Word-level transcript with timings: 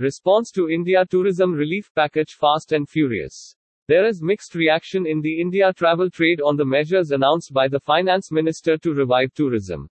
Response 0.00 0.50
to 0.50 0.68
India 0.68 1.06
tourism 1.08 1.52
relief 1.52 1.88
package 1.94 2.32
fast 2.32 2.72
and 2.72 2.88
furious. 2.88 3.54
There 3.86 4.04
is 4.04 4.20
mixed 4.20 4.56
reaction 4.56 5.06
in 5.06 5.20
the 5.20 5.40
India 5.40 5.72
travel 5.72 6.10
trade 6.10 6.40
on 6.40 6.56
the 6.56 6.64
measures 6.64 7.12
announced 7.12 7.52
by 7.52 7.68
the 7.68 7.78
finance 7.78 8.32
minister 8.32 8.76
to 8.78 8.92
revive 8.92 9.32
tourism. 9.34 9.88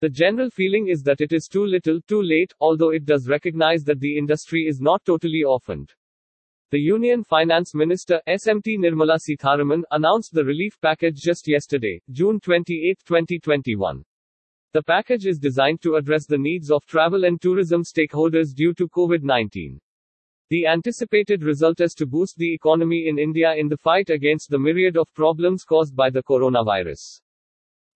The 0.00 0.08
general 0.08 0.50
feeling 0.50 0.88
is 0.88 1.02
that 1.02 1.20
it 1.20 1.32
is 1.32 1.46
too 1.46 1.64
little, 1.64 2.00
too 2.08 2.20
late, 2.20 2.52
although 2.58 2.90
it 2.90 3.04
does 3.04 3.28
recognize 3.28 3.84
that 3.84 4.00
the 4.00 4.18
industry 4.18 4.66
is 4.68 4.80
not 4.80 5.04
totally 5.04 5.44
orphaned. 5.46 5.92
The 6.72 6.80
Union 6.80 7.22
Finance 7.22 7.76
Minister, 7.76 8.20
SMT 8.28 8.78
Nirmala 8.78 9.20
Sitharaman, 9.20 9.82
announced 9.92 10.34
the 10.34 10.44
relief 10.44 10.76
package 10.82 11.20
just 11.20 11.46
yesterday, 11.46 12.02
June 12.10 12.40
28, 12.40 12.98
2021. 13.06 14.04
The 14.74 14.82
package 14.82 15.24
is 15.24 15.38
designed 15.38 15.80
to 15.80 15.94
address 15.94 16.26
the 16.26 16.36
needs 16.36 16.70
of 16.70 16.84
travel 16.84 17.24
and 17.24 17.40
tourism 17.40 17.82
stakeholders 17.82 18.54
due 18.54 18.74
to 18.74 18.86
COVID 18.86 19.22
19. 19.22 19.80
The 20.50 20.66
anticipated 20.66 21.42
result 21.42 21.80
is 21.80 21.94
to 21.94 22.06
boost 22.06 22.36
the 22.36 22.52
economy 22.52 23.08
in 23.08 23.18
India 23.18 23.54
in 23.54 23.68
the 23.68 23.78
fight 23.78 24.10
against 24.10 24.50
the 24.50 24.58
myriad 24.58 24.98
of 24.98 25.12
problems 25.14 25.64
caused 25.64 25.96
by 25.96 26.10
the 26.10 26.22
coronavirus. 26.22 27.22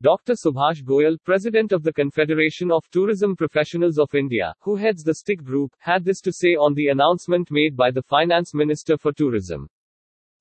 Dr. 0.01 0.33
Subhash 0.33 0.83
Goyal, 0.83 1.19
president 1.23 1.73
of 1.73 1.83
the 1.83 1.93
Confederation 1.93 2.73
of 2.73 2.89
Tourism 2.91 3.37
Professionals 3.37 3.99
of 3.99 4.15
India, 4.15 4.55
who 4.61 4.75
heads 4.75 5.03
the 5.03 5.15
STIC 5.15 5.45
group, 5.45 5.73
had 5.79 6.05
this 6.05 6.23
to 6.23 6.33
say 6.33 6.55
on 6.55 6.73
the 6.73 6.89
announcement 6.89 7.51
made 7.51 7.77
by 7.77 7.91
the 7.91 8.03
finance 8.03 8.55
minister 8.55 8.97
for 8.97 9.13
tourism. 9.13 9.69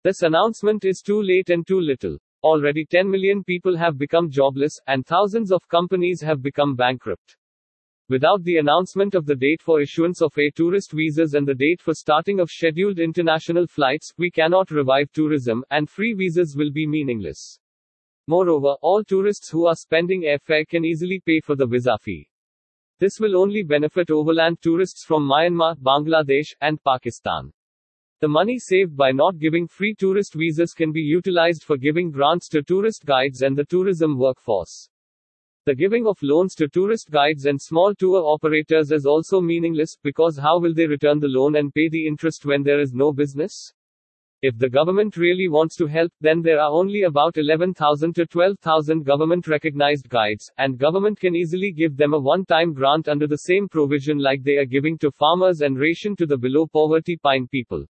This 0.03 0.21
announcement 0.21 0.85
is 0.85 1.01
too 1.01 1.21
late 1.21 1.49
and 1.49 1.67
too 1.67 1.81
little. 1.81 2.17
Already 2.43 2.85
10 2.85 3.09
million 3.09 3.43
people 3.43 3.77
have 3.77 3.97
become 3.97 4.29
jobless, 4.29 4.79
and 4.87 5.05
thousands 5.05 5.51
of 5.51 5.67
companies 5.67 6.21
have 6.21 6.41
become 6.41 6.75
bankrupt. 6.75 7.37
Without 8.09 8.43
the 8.43 8.57
announcement 8.57 9.15
of 9.15 9.25
the 9.25 9.35
date 9.35 9.61
for 9.61 9.79
issuance 9.79 10.21
of 10.21 10.37
A 10.37 10.51
tourist 10.51 10.91
visas 10.91 11.33
and 11.33 11.47
the 11.47 11.53
date 11.53 11.81
for 11.81 11.93
starting 11.93 12.39
of 12.39 12.49
scheduled 12.49 12.99
international 12.99 13.67
flights, 13.67 14.11
we 14.17 14.29
cannot 14.29 14.71
revive 14.71 15.11
tourism, 15.11 15.63
and 15.69 15.89
free 15.89 16.13
visas 16.13 16.55
will 16.57 16.71
be 16.71 16.87
meaningless. 16.87 17.59
Moreover, 18.27 18.75
all 18.81 19.03
tourists 19.03 19.49
who 19.49 19.65
are 19.67 19.75
spending 19.75 20.23
airfare 20.23 20.67
can 20.67 20.83
easily 20.83 21.21
pay 21.25 21.39
for 21.39 21.55
the 21.55 21.65
visa 21.67 21.97
fee. 22.01 22.27
This 22.99 23.19
will 23.19 23.37
only 23.37 23.63
benefit 23.63 24.11
overland 24.11 24.57
tourists 24.61 25.05
from 25.05 25.27
Myanmar, 25.27 25.75
Bangladesh, 25.77 26.53
and 26.59 26.83
Pakistan. 26.83 27.53
The 28.21 28.27
money 28.27 28.59
saved 28.59 28.95
by 28.95 29.11
not 29.11 29.39
giving 29.39 29.65
free 29.67 29.95
tourist 29.95 30.35
visas 30.35 30.75
can 30.75 30.91
be 30.91 31.01
utilized 31.01 31.63
for 31.63 31.75
giving 31.75 32.11
grants 32.11 32.47
to 32.49 32.61
tourist 32.61 33.03
guides 33.03 33.41
and 33.41 33.57
the 33.57 33.65
tourism 33.65 34.15
workforce. 34.15 34.89
The 35.65 35.73
giving 35.73 36.05
of 36.05 36.21
loans 36.21 36.53
to 36.55 36.67
tourist 36.67 37.09
guides 37.09 37.45
and 37.45 37.59
small 37.59 37.95
tour 37.95 38.21
operators 38.23 38.91
is 38.91 39.07
also 39.07 39.41
meaningless, 39.41 39.97
because 40.03 40.37
how 40.37 40.59
will 40.59 40.75
they 40.75 40.85
return 40.85 41.19
the 41.19 41.29
loan 41.29 41.55
and 41.55 41.73
pay 41.73 41.89
the 41.89 42.05
interest 42.05 42.45
when 42.45 42.61
there 42.61 42.79
is 42.79 42.93
no 42.93 43.11
business? 43.11 43.73
If 44.43 44.55
the 44.55 44.69
government 44.69 45.17
really 45.17 45.47
wants 45.47 45.75
to 45.77 45.87
help, 45.87 46.11
then 46.21 46.43
there 46.43 46.59
are 46.59 46.71
only 46.71 47.03
about 47.03 47.37
11,000 47.37 48.13
to 48.13 48.27
12,000 48.27 49.03
government 49.03 49.47
recognized 49.47 50.09
guides, 50.09 50.51
and 50.59 50.77
government 50.77 51.19
can 51.19 51.35
easily 51.35 51.71
give 51.71 51.97
them 51.97 52.13
a 52.13 52.19
one-time 52.19 52.75
grant 52.75 53.07
under 53.07 53.25
the 53.25 53.39
same 53.49 53.67
provision 53.67 54.19
like 54.19 54.43
they 54.43 54.57
are 54.57 54.65
giving 54.65 54.95
to 54.99 55.09
farmers 55.09 55.61
and 55.61 55.79
ration 55.79 56.15
to 56.17 56.27
the 56.27 56.37
below 56.37 56.67
poverty 56.67 57.19
line 57.23 57.47
people. 57.47 57.83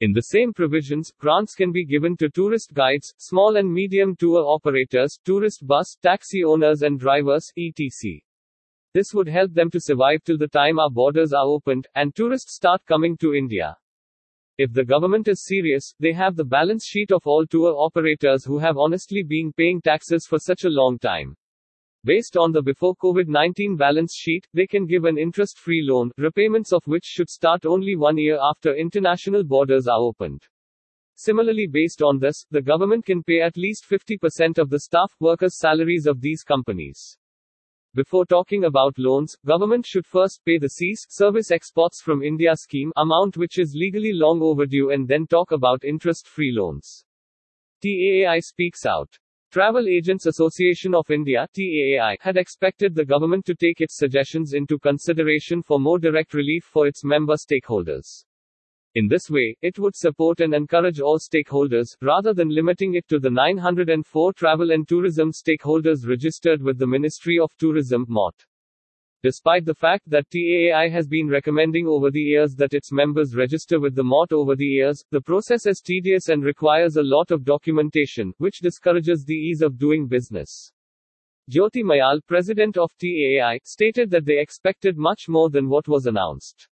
In 0.00 0.12
the 0.12 0.24
same 0.24 0.52
provisions, 0.52 1.10
grants 1.18 1.54
can 1.54 1.72
be 1.72 1.86
given 1.86 2.18
to 2.18 2.28
tourist 2.28 2.74
guides, 2.74 3.14
small 3.16 3.56
and 3.56 3.72
medium 3.72 4.14
tour 4.14 4.44
operators, 4.44 5.18
tourist 5.24 5.66
bus, 5.66 5.96
taxi 6.02 6.44
owners 6.44 6.82
and 6.82 7.00
drivers, 7.00 7.50
etc. 7.56 8.20
This 8.92 9.14
would 9.14 9.26
help 9.26 9.54
them 9.54 9.70
to 9.70 9.80
survive 9.80 10.22
till 10.22 10.36
the 10.36 10.48
time 10.48 10.78
our 10.78 10.90
borders 10.90 11.32
are 11.32 11.46
opened, 11.46 11.88
and 11.94 12.14
tourists 12.14 12.56
start 12.56 12.84
coming 12.84 13.16
to 13.16 13.34
India. 13.34 13.74
If 14.58 14.74
the 14.74 14.84
government 14.84 15.28
is 15.28 15.46
serious, 15.46 15.94
they 15.98 16.12
have 16.12 16.36
the 16.36 16.44
balance 16.44 16.84
sheet 16.84 17.10
of 17.10 17.22
all 17.24 17.46
tour 17.46 17.74
operators 17.74 18.44
who 18.44 18.58
have 18.58 18.76
honestly 18.76 19.22
been 19.22 19.50
paying 19.50 19.80
taxes 19.80 20.26
for 20.28 20.38
such 20.38 20.64
a 20.64 20.70
long 20.70 20.98
time. 20.98 21.34
Based 22.06 22.36
on 22.36 22.52
the 22.52 22.62
before 22.62 22.94
COVID 22.94 23.26
19 23.26 23.74
balance 23.74 24.14
sheet, 24.14 24.46
they 24.54 24.68
can 24.68 24.86
give 24.86 25.06
an 25.06 25.18
interest 25.18 25.58
free 25.58 25.82
loan, 25.82 26.12
repayments 26.18 26.72
of 26.72 26.86
which 26.86 27.02
should 27.02 27.28
start 27.28 27.66
only 27.66 27.96
one 27.96 28.16
year 28.16 28.38
after 28.40 28.76
international 28.76 29.42
borders 29.42 29.88
are 29.88 29.98
opened. 29.98 30.40
Similarly, 31.16 31.66
based 31.66 32.02
on 32.02 32.20
this, 32.20 32.46
the 32.52 32.62
government 32.62 33.06
can 33.06 33.24
pay 33.24 33.40
at 33.40 33.56
least 33.56 33.86
50% 33.90 34.56
of 34.58 34.70
the 34.70 34.78
staff 34.78 35.16
workers' 35.18 35.58
salaries 35.58 36.06
of 36.06 36.20
these 36.20 36.44
companies. 36.44 37.18
Before 37.92 38.24
talking 38.24 38.66
about 38.66 39.00
loans, 39.00 39.34
government 39.44 39.84
should 39.84 40.06
first 40.06 40.44
pay 40.44 40.58
the 40.58 40.68
SEIS 40.68 41.06
service 41.08 41.50
exports 41.50 42.00
from 42.00 42.22
India 42.22 42.54
scheme 42.54 42.92
amount 42.94 43.36
which 43.36 43.58
is 43.58 43.74
legally 43.74 44.12
long 44.12 44.40
overdue 44.42 44.92
and 44.92 45.08
then 45.08 45.26
talk 45.26 45.50
about 45.50 45.82
interest-free 45.82 46.52
loans. 46.54 47.04
TAAI 47.82 48.40
speaks 48.44 48.86
out. 48.86 49.18
Travel 49.56 49.88
Agents 49.88 50.26
Association 50.26 50.94
of 50.94 51.10
India 51.10 51.48
TAAI, 51.56 52.16
had 52.20 52.36
expected 52.36 52.94
the 52.94 53.06
government 53.06 53.46
to 53.46 53.54
take 53.54 53.80
its 53.80 53.96
suggestions 53.96 54.52
into 54.52 54.78
consideration 54.78 55.62
for 55.62 55.80
more 55.80 55.98
direct 55.98 56.34
relief 56.34 56.62
for 56.62 56.86
its 56.86 57.02
member 57.04 57.36
stakeholders. 57.36 58.26
In 58.96 59.08
this 59.08 59.30
way, 59.30 59.56
it 59.62 59.78
would 59.78 59.96
support 59.96 60.40
and 60.40 60.52
encourage 60.52 61.00
all 61.00 61.18
stakeholders, 61.18 61.96
rather 62.02 62.34
than 62.34 62.54
limiting 62.54 62.96
it 62.96 63.08
to 63.08 63.18
the 63.18 63.30
904 63.30 64.34
travel 64.34 64.72
and 64.72 64.86
tourism 64.86 65.32
stakeholders 65.32 66.06
registered 66.06 66.60
with 66.60 66.78
the 66.78 66.86
Ministry 66.86 67.38
of 67.38 67.50
Tourism 67.56 68.04
MOT. 68.10 68.34
Despite 69.22 69.64
the 69.64 69.74
fact 69.74 70.08
that 70.10 70.28
TAAI 70.30 70.90
has 70.90 71.08
been 71.08 71.28
recommending 71.28 71.86
over 71.86 72.10
the 72.10 72.20
years 72.20 72.54
that 72.56 72.74
its 72.74 72.92
members 72.92 73.34
register 73.34 73.80
with 73.80 73.94
the 73.94 74.04
MOT 74.04 74.32
over 74.32 74.54
the 74.54 74.64
years, 74.66 75.02
the 75.10 75.20
process 75.20 75.66
is 75.66 75.80
tedious 75.80 76.28
and 76.28 76.44
requires 76.44 76.96
a 76.96 77.02
lot 77.02 77.30
of 77.30 77.44
documentation, 77.44 78.32
which 78.38 78.60
discourages 78.60 79.24
the 79.24 79.34
ease 79.34 79.62
of 79.62 79.78
doing 79.78 80.06
business. 80.06 80.70
Jyoti 81.50 81.82
Mayal, 81.82 82.20
president 82.26 82.76
of 82.76 82.92
TAAI, 83.02 83.60
stated 83.64 84.10
that 84.10 84.24
they 84.24 84.38
expected 84.38 84.98
much 84.98 85.28
more 85.28 85.48
than 85.48 85.68
what 85.68 85.88
was 85.88 86.06
announced. 86.06 86.68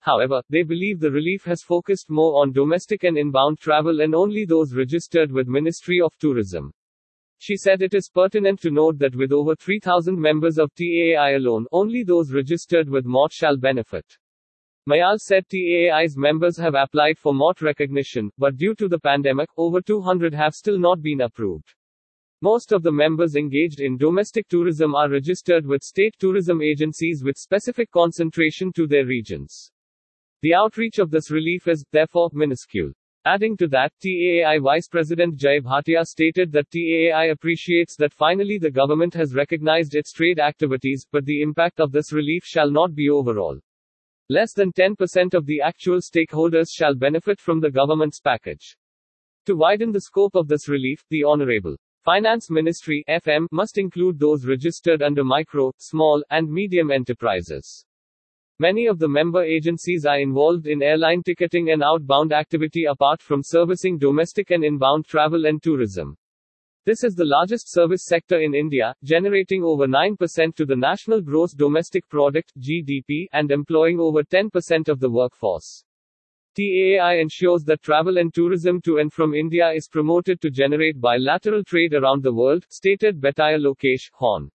However, 0.00 0.42
they 0.50 0.64
believe 0.64 1.00
the 1.00 1.10
relief 1.10 1.44
has 1.44 1.62
focused 1.62 2.10
more 2.10 2.42
on 2.42 2.52
domestic 2.52 3.04
and 3.04 3.16
inbound 3.16 3.58
travel 3.58 4.02
and 4.02 4.14
only 4.14 4.44
those 4.44 4.74
registered 4.74 5.32
with 5.32 5.46
Ministry 5.46 6.00
of 6.00 6.12
Tourism. 6.18 6.72
She 7.44 7.56
said 7.56 7.82
it 7.82 7.92
is 7.92 8.08
pertinent 8.08 8.60
to 8.60 8.70
note 8.70 9.00
that 9.00 9.16
with 9.16 9.32
over 9.32 9.56
3,000 9.56 10.16
members 10.16 10.58
of 10.58 10.72
TAAI 10.76 11.34
alone, 11.34 11.66
only 11.72 12.04
those 12.04 12.32
registered 12.32 12.88
with 12.88 13.04
MOT 13.04 13.32
shall 13.32 13.56
benefit. 13.56 14.06
Mayal 14.88 15.18
said 15.18 15.48
TAAI's 15.48 16.16
members 16.16 16.56
have 16.56 16.76
applied 16.76 17.18
for 17.18 17.34
MOT 17.34 17.60
recognition, 17.60 18.30
but 18.38 18.56
due 18.56 18.76
to 18.76 18.86
the 18.86 19.00
pandemic, 19.00 19.48
over 19.56 19.80
200 19.80 20.32
have 20.32 20.54
still 20.54 20.78
not 20.78 21.02
been 21.02 21.22
approved. 21.22 21.74
Most 22.42 22.70
of 22.70 22.84
the 22.84 22.92
members 22.92 23.34
engaged 23.34 23.80
in 23.80 23.98
domestic 23.98 24.46
tourism 24.46 24.94
are 24.94 25.10
registered 25.10 25.66
with 25.66 25.82
state 25.82 26.14
tourism 26.20 26.62
agencies 26.62 27.24
with 27.24 27.36
specific 27.36 27.90
concentration 27.90 28.72
to 28.74 28.86
their 28.86 29.04
regions. 29.04 29.72
The 30.42 30.54
outreach 30.54 31.00
of 31.00 31.10
this 31.10 31.28
relief 31.28 31.66
is, 31.66 31.84
therefore, 31.90 32.30
minuscule. 32.32 32.92
Adding 33.24 33.56
to 33.58 33.68
that, 33.68 33.92
TAAI 34.04 34.60
Vice 34.60 34.88
President 34.88 35.36
Jay 35.36 35.60
Bhatia 35.60 36.04
stated 36.04 36.50
that 36.50 36.68
TAAI 36.70 37.30
appreciates 37.30 37.94
that 37.96 38.12
finally 38.12 38.58
the 38.58 38.70
government 38.70 39.14
has 39.14 39.32
recognized 39.32 39.94
its 39.94 40.12
trade 40.12 40.40
activities, 40.40 41.06
but 41.08 41.24
the 41.24 41.40
impact 41.40 41.78
of 41.78 41.92
this 41.92 42.12
relief 42.12 42.42
shall 42.44 42.68
not 42.68 42.96
be 42.96 43.08
overall. 43.08 43.60
Less 44.28 44.52
than 44.54 44.72
10% 44.72 45.34
of 45.34 45.46
the 45.46 45.60
actual 45.60 45.98
stakeholders 45.98 46.66
shall 46.72 46.96
benefit 46.96 47.38
from 47.38 47.60
the 47.60 47.70
government's 47.70 48.18
package. 48.18 48.76
To 49.46 49.54
widen 49.54 49.92
the 49.92 50.00
scope 50.00 50.34
of 50.34 50.48
this 50.48 50.68
relief, 50.68 51.04
the 51.08 51.22
Honorable 51.22 51.76
Finance 52.04 52.50
Ministry 52.50 53.04
FM 53.08 53.46
must 53.52 53.78
include 53.78 54.18
those 54.18 54.44
registered 54.46 55.00
under 55.00 55.22
micro, 55.22 55.70
small, 55.78 56.24
and 56.30 56.50
medium 56.50 56.90
enterprises. 56.90 57.86
Many 58.58 58.86
of 58.86 58.98
the 58.98 59.08
member 59.08 59.42
agencies 59.42 60.04
are 60.04 60.20
involved 60.20 60.66
in 60.66 60.82
airline 60.82 61.22
ticketing 61.22 61.70
and 61.70 61.82
outbound 61.82 62.32
activity 62.32 62.84
apart 62.84 63.22
from 63.22 63.42
servicing 63.42 63.98
domestic 63.98 64.50
and 64.50 64.62
inbound 64.62 65.06
travel 65.06 65.46
and 65.46 65.62
tourism. 65.62 66.16
This 66.84 67.04
is 67.04 67.14
the 67.14 67.24
largest 67.24 67.72
service 67.72 68.04
sector 68.04 68.40
in 68.40 68.54
India, 68.54 68.94
generating 69.04 69.62
over 69.62 69.86
9% 69.86 70.54
to 70.56 70.66
the 70.66 70.74
national 70.74 71.22
gross 71.22 71.54
domestic 71.54 72.08
product 72.08 72.52
(GDP) 72.58 73.26
and 73.32 73.52
employing 73.52 74.00
over 74.00 74.24
10% 74.24 74.88
of 74.88 74.98
the 74.98 75.08
workforce. 75.08 75.84
TAAI 76.58 77.22
ensures 77.22 77.62
that 77.64 77.82
travel 77.82 78.18
and 78.18 78.34
tourism 78.34 78.80
to 78.82 78.98
and 78.98 79.12
from 79.12 79.32
India 79.32 79.70
is 79.70 79.88
promoted 79.88 80.40
to 80.42 80.50
generate 80.50 81.00
bilateral 81.00 81.64
trade 81.64 81.94
around 81.94 82.22
the 82.22 82.34
world, 82.34 82.66
stated 82.68 83.20
Bettaiah 83.20 83.58
Lokesh 83.58 84.10
Horn, 84.12 84.50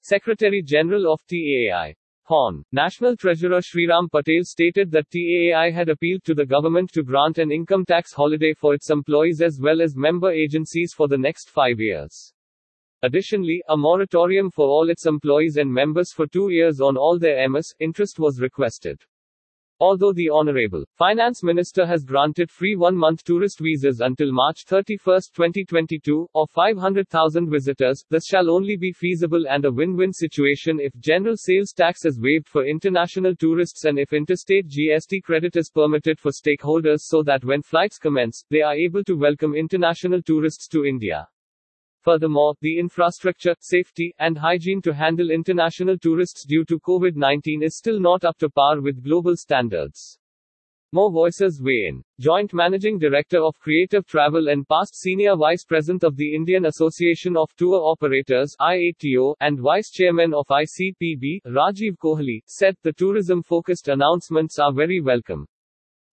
Secretary 0.00 0.62
General 0.62 1.12
of 1.12 1.20
TAAI. 1.26 1.94
National 2.72 3.16
Treasurer 3.16 3.60
Sriram 3.60 4.10
Patel 4.10 4.42
stated 4.42 4.90
that 4.90 5.08
TAAI 5.10 5.72
had 5.72 5.88
appealed 5.88 6.24
to 6.24 6.34
the 6.34 6.44
government 6.44 6.90
to 6.92 7.04
grant 7.04 7.38
an 7.38 7.52
income 7.52 7.84
tax 7.84 8.12
holiday 8.12 8.52
for 8.52 8.74
its 8.74 8.90
employees 8.90 9.40
as 9.40 9.60
well 9.60 9.80
as 9.80 9.94
member 9.94 10.30
agencies 10.32 10.92
for 10.92 11.06
the 11.06 11.18
next 11.18 11.50
five 11.50 11.78
years. 11.78 12.32
Additionally, 13.02 13.62
a 13.68 13.76
moratorium 13.76 14.50
for 14.50 14.66
all 14.66 14.90
its 14.90 15.06
employees 15.06 15.56
and 15.56 15.72
members 15.72 16.12
for 16.12 16.26
two 16.26 16.48
years 16.50 16.80
on 16.80 16.96
all 16.96 17.18
their 17.18 17.36
EMIs 17.46 17.74
interest 17.78 18.18
was 18.18 18.40
requested. 18.40 19.00
Although 19.78 20.14
the 20.14 20.30
Honorable 20.30 20.86
Finance 20.96 21.42
Minister 21.42 21.84
has 21.84 22.02
granted 22.02 22.50
free 22.50 22.76
one 22.76 22.96
month 22.96 23.22
tourist 23.24 23.58
visas 23.60 24.00
until 24.00 24.32
March 24.32 24.64
31, 24.64 25.20
2022, 25.34 26.26
or 26.32 26.46
500,000 26.46 27.50
visitors, 27.50 28.02
this 28.08 28.24
shall 28.24 28.48
only 28.48 28.78
be 28.78 28.90
feasible 28.90 29.46
and 29.46 29.66
a 29.66 29.70
win 29.70 29.94
win 29.94 30.14
situation 30.14 30.80
if 30.80 30.96
general 30.98 31.36
sales 31.36 31.74
tax 31.74 32.06
is 32.06 32.18
waived 32.18 32.48
for 32.48 32.64
international 32.64 33.36
tourists 33.36 33.84
and 33.84 33.98
if 33.98 34.14
interstate 34.14 34.66
GST 34.66 35.22
credit 35.22 35.56
is 35.56 35.68
permitted 35.68 36.18
for 36.18 36.30
stakeholders 36.30 37.00
so 37.00 37.22
that 37.24 37.44
when 37.44 37.60
flights 37.60 37.98
commence, 37.98 38.46
they 38.50 38.62
are 38.62 38.74
able 38.74 39.04
to 39.04 39.14
welcome 39.14 39.54
international 39.54 40.22
tourists 40.22 40.68
to 40.68 40.86
India. 40.86 41.28
Furthermore, 42.06 42.54
the 42.60 42.78
infrastructure, 42.78 43.56
safety, 43.58 44.14
and 44.20 44.38
hygiene 44.38 44.80
to 44.82 44.94
handle 44.94 45.32
international 45.32 45.98
tourists 45.98 46.46
due 46.46 46.64
to 46.66 46.78
COVID 46.78 47.16
19 47.16 47.64
is 47.64 47.78
still 47.78 47.98
not 47.98 48.24
up 48.24 48.38
to 48.38 48.48
par 48.48 48.80
with 48.80 49.02
global 49.02 49.34
standards. 49.34 50.16
More 50.92 51.10
voices 51.10 51.60
weigh 51.60 51.88
in. 51.88 52.04
Joint 52.20 52.54
Managing 52.54 53.00
Director 53.00 53.42
of 53.42 53.58
Creative 53.58 54.06
Travel 54.06 54.50
and 54.50 54.68
past 54.68 54.94
Senior 54.94 55.34
Vice 55.34 55.64
President 55.64 56.04
of 56.04 56.16
the 56.16 56.32
Indian 56.32 56.66
Association 56.66 57.36
of 57.36 57.50
Tour 57.56 57.80
Operators 57.82 58.54
IATO, 58.60 59.34
and 59.40 59.58
Vice 59.58 59.90
Chairman 59.90 60.32
of 60.32 60.46
ICPB, 60.46 61.40
Rajiv 61.44 61.96
Kohli, 62.00 62.40
said 62.46 62.76
the 62.84 62.92
tourism 62.92 63.42
focused 63.42 63.88
announcements 63.88 64.60
are 64.60 64.72
very 64.72 65.00
welcome. 65.00 65.44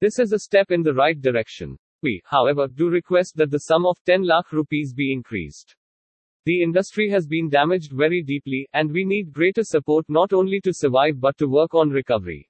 This 0.01 0.21
is 0.21 0.33
a 0.33 0.39
step 0.39 0.71
in 0.71 0.85
the 0.85 0.95
right 0.95 1.21
direction. 1.21 1.77
We, 2.01 2.23
however, 2.27 2.69
do 2.69 2.89
request 2.89 3.37
that 3.39 3.51
the 3.51 3.59
sum 3.59 3.85
of 3.85 3.99
10 4.07 4.23
lakh 4.25 4.53
rupees 4.53 4.95
be 4.95 5.13
increased. 5.13 5.75
The 6.47 6.63
industry 6.63 7.11
has 7.11 7.27
been 7.27 7.51
damaged 7.51 7.93
very 7.93 8.23
deeply, 8.23 8.67
and 8.73 8.91
we 8.91 9.05
need 9.05 9.33
greater 9.33 9.63
support 9.63 10.07
not 10.09 10.33
only 10.33 10.61
to 10.63 10.73
survive 10.73 11.21
but 11.21 11.37
to 11.39 11.47
work 11.47 11.75
on 11.75 11.91
recovery. 11.91 12.49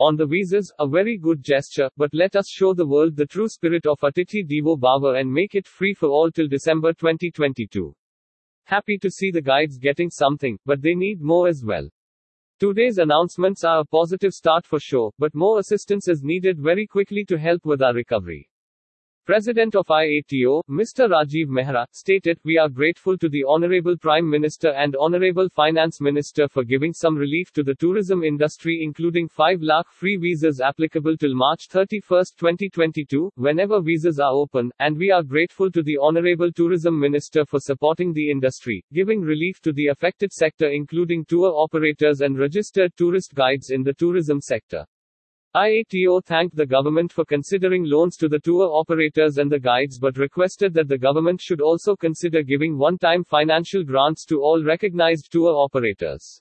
On 0.00 0.16
the 0.16 0.26
visas, 0.26 0.72
a 0.80 0.88
very 0.88 1.16
good 1.16 1.42
gesture, 1.42 1.88
but 1.96 2.12
let 2.12 2.34
us 2.34 2.48
show 2.48 2.74
the 2.74 2.86
world 2.86 3.14
the 3.14 3.26
true 3.26 3.48
spirit 3.48 3.86
of 3.86 4.00
Atithi 4.00 4.44
Devo 4.44 4.76
Bhava 4.76 5.20
and 5.20 5.32
make 5.32 5.54
it 5.54 5.68
free 5.68 5.94
for 5.94 6.08
all 6.08 6.32
till 6.32 6.48
December 6.48 6.92
2022. 6.92 7.94
Happy 8.64 8.98
to 8.98 9.10
see 9.10 9.30
the 9.30 9.40
guides 9.40 9.78
getting 9.78 10.10
something, 10.10 10.58
but 10.66 10.82
they 10.82 10.94
need 10.94 11.20
more 11.20 11.46
as 11.46 11.62
well. 11.64 11.88
Today's 12.58 12.98
announcements 12.98 13.62
are 13.62 13.80
a 13.80 13.84
positive 13.84 14.32
start 14.32 14.66
for 14.66 14.80
sure, 14.80 15.12
but 15.18 15.34
more 15.34 15.60
assistance 15.60 16.08
is 16.08 16.22
needed 16.22 16.58
very 16.58 16.86
quickly 16.86 17.24
to 17.26 17.38
help 17.38 17.64
with 17.64 17.82
our 17.82 17.94
recovery. 17.94 18.48
President 19.24 19.76
of 19.76 19.86
IATO, 19.86 20.62
Mr. 20.68 21.08
Rajiv 21.08 21.46
Mehra, 21.46 21.86
stated, 21.92 22.40
We 22.44 22.58
are 22.58 22.68
grateful 22.68 23.16
to 23.18 23.28
the 23.28 23.44
Honorable 23.46 23.96
Prime 23.96 24.28
Minister 24.28 24.70
and 24.70 24.96
Honorable 24.98 25.48
Finance 25.48 26.00
Minister 26.00 26.48
for 26.48 26.64
giving 26.64 26.92
some 26.92 27.14
relief 27.14 27.52
to 27.52 27.62
the 27.62 27.76
tourism 27.76 28.24
industry 28.24 28.80
including 28.82 29.28
5 29.28 29.62
lakh 29.62 29.86
free 29.92 30.16
visas 30.16 30.60
applicable 30.60 31.16
till 31.16 31.36
March 31.36 31.68
31, 31.68 32.24
2022, 32.36 33.30
whenever 33.36 33.80
visas 33.80 34.18
are 34.18 34.32
open, 34.32 34.72
and 34.80 34.98
we 34.98 35.12
are 35.12 35.22
grateful 35.22 35.70
to 35.70 35.84
the 35.84 35.98
Honorable 36.02 36.50
Tourism 36.50 36.98
Minister 36.98 37.46
for 37.46 37.60
supporting 37.60 38.12
the 38.12 38.28
industry, 38.28 38.84
giving 38.92 39.20
relief 39.20 39.60
to 39.60 39.72
the 39.72 39.86
affected 39.86 40.32
sector 40.32 40.68
including 40.68 41.24
tour 41.26 41.52
operators 41.54 42.22
and 42.22 42.40
registered 42.40 42.92
tourist 42.96 43.36
guides 43.36 43.70
in 43.70 43.84
the 43.84 43.94
tourism 43.94 44.40
sector. 44.40 44.84
IATO 45.54 46.24
thanked 46.24 46.56
the 46.56 46.64
government 46.64 47.12
for 47.12 47.26
considering 47.26 47.84
loans 47.84 48.16
to 48.16 48.26
the 48.26 48.38
tour 48.38 48.70
operators 48.72 49.36
and 49.36 49.52
the 49.52 49.60
guides 49.60 49.98
but 49.98 50.16
requested 50.16 50.72
that 50.72 50.88
the 50.88 50.96
government 50.96 51.42
should 51.42 51.60
also 51.60 51.94
consider 51.94 52.42
giving 52.42 52.78
one 52.78 52.96
time 52.96 53.22
financial 53.22 53.84
grants 53.84 54.24
to 54.24 54.40
all 54.40 54.64
recognized 54.64 55.30
tour 55.30 55.54
operators. 55.54 56.40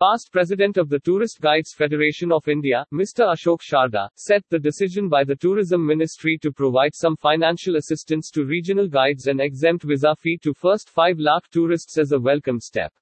Past 0.00 0.30
president 0.32 0.78
of 0.78 0.88
the 0.88 0.98
Tourist 0.98 1.40
Guides 1.40 1.74
Federation 1.74 2.32
of 2.32 2.48
India, 2.48 2.84
Mr. 2.92 3.32
Ashok 3.32 3.60
Sharda, 3.62 4.08
said 4.16 4.42
the 4.50 4.58
decision 4.58 5.08
by 5.08 5.22
the 5.22 5.36
Tourism 5.36 5.86
Ministry 5.86 6.36
to 6.42 6.50
provide 6.50 6.92
some 6.92 7.16
financial 7.16 7.76
assistance 7.76 8.30
to 8.32 8.44
regional 8.44 8.88
guides 8.88 9.28
and 9.28 9.40
exempt 9.40 9.84
visa 9.84 10.16
fee 10.18 10.38
to 10.42 10.52
first 10.52 10.90
5 10.90 11.20
lakh 11.20 11.48
tourists 11.52 11.98
is 11.98 12.10
a 12.10 12.18
welcome 12.18 12.58
step. 12.58 12.92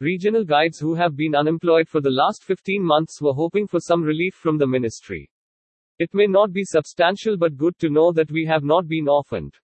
Regional 0.00 0.44
guides 0.44 0.78
who 0.78 0.94
have 0.94 1.16
been 1.16 1.34
unemployed 1.34 1.88
for 1.88 2.02
the 2.02 2.10
last 2.10 2.44
15 2.44 2.84
months 2.84 3.22
were 3.22 3.32
hoping 3.32 3.66
for 3.66 3.80
some 3.80 4.02
relief 4.02 4.34
from 4.34 4.58
the 4.58 4.66
ministry. 4.66 5.30
It 5.98 6.10
may 6.12 6.26
not 6.26 6.52
be 6.52 6.64
substantial 6.64 7.38
but 7.38 7.56
good 7.56 7.78
to 7.78 7.88
know 7.88 8.12
that 8.12 8.30
we 8.30 8.44
have 8.44 8.62
not 8.62 8.86
been 8.86 9.08
orphaned. 9.08 9.54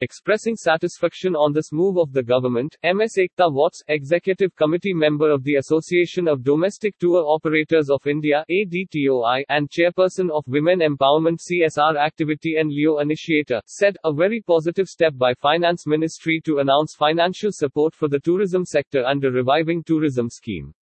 Expressing 0.00 0.56
satisfaction 0.56 1.36
on 1.36 1.52
this 1.52 1.70
move 1.70 1.98
of 1.98 2.12
the 2.12 2.22
government, 2.22 2.76
MS 2.82 3.16
Ekta 3.16 3.48
Watts, 3.52 3.80
Executive 3.86 4.54
Committee 4.56 4.92
member 4.92 5.30
of 5.30 5.44
the 5.44 5.54
Association 5.54 6.26
of 6.26 6.42
Domestic 6.42 6.98
Tour 6.98 7.24
Operators 7.24 7.90
of 7.90 8.04
India 8.04 8.44
ADTOI, 8.50 9.44
and 9.48 9.70
Chairperson 9.70 10.30
of 10.32 10.42
Women 10.48 10.80
Empowerment 10.80 11.38
CSR 11.48 11.96
Activity 11.96 12.56
and 12.56 12.70
Leo 12.70 12.98
Initiator, 12.98 13.60
said, 13.66 13.96
a 14.02 14.12
very 14.12 14.40
positive 14.40 14.88
step 14.88 15.12
by 15.16 15.32
Finance 15.34 15.86
Ministry 15.86 16.42
to 16.44 16.58
announce 16.58 16.96
financial 16.96 17.52
support 17.52 17.94
for 17.94 18.08
the 18.08 18.18
tourism 18.18 18.64
sector 18.64 19.04
under 19.04 19.30
Reviving 19.30 19.84
Tourism 19.84 20.28
Scheme. 20.28 20.74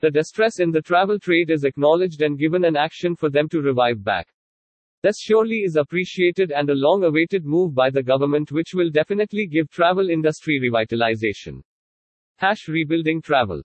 The 0.00 0.12
distress 0.12 0.60
in 0.60 0.70
the 0.70 0.82
travel 0.82 1.18
trade 1.18 1.50
is 1.50 1.64
acknowledged 1.64 2.22
and 2.22 2.38
given 2.38 2.64
an 2.64 2.76
action 2.76 3.16
for 3.16 3.30
them 3.30 3.48
to 3.48 3.60
revive 3.60 4.04
back. 4.04 4.28
This 5.04 5.18
surely 5.20 5.64
is 5.64 5.76
appreciated 5.76 6.50
and 6.50 6.70
a 6.70 6.74
long 6.74 7.04
awaited 7.04 7.44
move 7.44 7.74
by 7.74 7.90
the 7.90 8.02
government 8.02 8.50
which 8.50 8.72
will 8.72 8.88
definitely 8.88 9.46
give 9.46 9.68
travel 9.68 10.08
industry 10.08 10.58
revitalization. 10.58 11.60
Hash 12.36 12.68
rebuilding 12.68 13.20
travel. 13.20 13.62